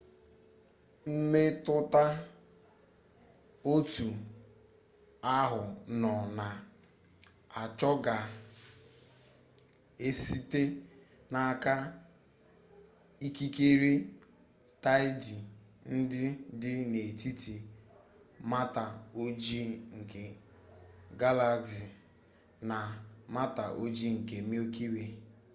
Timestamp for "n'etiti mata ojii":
16.91-19.69